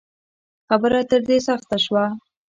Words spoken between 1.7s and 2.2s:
شوه